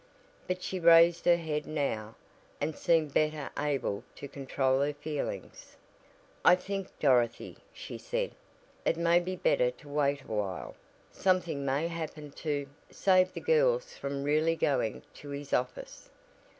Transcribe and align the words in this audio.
But 0.47 0.63
she 0.63 0.79
raised 0.79 1.25
her 1.25 1.37
head 1.37 1.67
now, 1.67 2.15
and 2.59 2.75
seemed 2.75 3.13
better 3.13 3.51
able 3.55 4.03
to 4.15 4.27
control 4.27 4.81
her 4.81 4.95
feelings. 4.95 5.77
"I 6.43 6.55
think, 6.55 6.87
Dorothy," 6.97 7.59
she 7.71 7.99
said, 7.99 8.31
"it 8.83 8.97
may 8.97 9.19
be 9.19 9.35
better 9.35 9.69
to 9.69 9.87
wait 9.89 10.23
awhile. 10.23 10.73
Something 11.11 11.63
may 11.63 11.87
happen 11.87 12.31
to 12.31 12.65
save 12.89 13.31
the 13.33 13.41
girls 13.41 13.95
from 13.95 14.23
really 14.23 14.55
going 14.55 15.03
to 15.13 15.29
his 15.29 15.53
office. 15.53 16.09